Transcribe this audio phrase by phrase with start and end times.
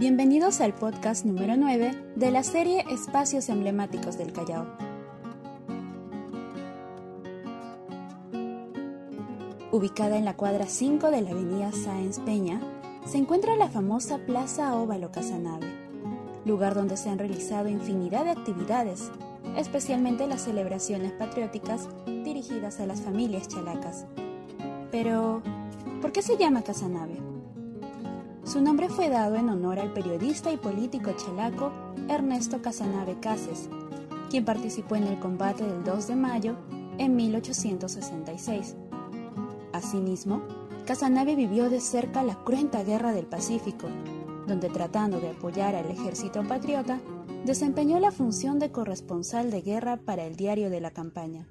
[0.00, 4.64] Bienvenidos al podcast número 9 de la serie Espacios Emblemáticos del Callao.
[9.72, 12.60] Ubicada en la cuadra 5 de la avenida Sáenz Peña,
[13.06, 15.66] se encuentra la famosa Plaza Óvalo Casanave,
[16.44, 19.10] lugar donde se han realizado infinidad de actividades,
[19.56, 24.06] especialmente las celebraciones patrióticas dirigidas a las familias chalacas.
[24.92, 25.42] Pero,
[26.00, 27.27] ¿por qué se llama Casanave?
[28.48, 31.70] Su nombre fue dado en honor al periodista y político chalaco
[32.08, 33.68] Ernesto Casanave Cases,
[34.30, 36.56] quien participó en el combate del 2 de mayo
[36.96, 38.74] en 1866.
[39.74, 40.40] Asimismo,
[40.86, 43.86] Casanave vivió de cerca la cruenta guerra del Pacífico,
[44.46, 47.00] donde tratando de apoyar al ejército patriota,
[47.44, 51.46] desempeñó la función de corresponsal de guerra para el diario de la campaña.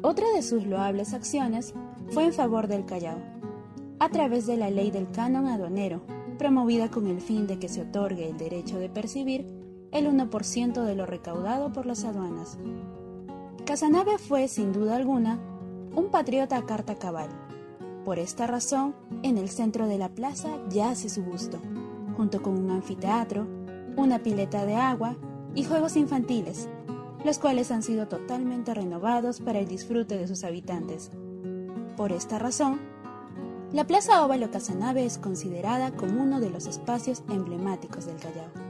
[0.00, 1.74] Otra de sus loables acciones
[2.12, 3.35] fue en favor del Callao
[3.98, 6.02] a través de la ley del canon aduanero,
[6.38, 9.46] promovida con el fin de que se otorgue el derecho de percibir
[9.92, 12.58] el 1% de lo recaudado por las aduanas.
[13.64, 15.40] Casanave fue, sin duda alguna,
[15.94, 17.28] un patriota a carta cabal.
[18.04, 21.58] Por esta razón, en el centro de la plaza yace su busto,
[22.16, 23.46] junto con un anfiteatro,
[23.96, 25.16] una pileta de agua
[25.54, 26.68] y juegos infantiles,
[27.24, 31.10] los cuales han sido totalmente renovados para el disfrute de sus habitantes.
[31.96, 32.78] Por esta razón,
[33.72, 38.65] la Plaza Óvalo Casanave es considerada como uno de los espacios emblemáticos del Callao.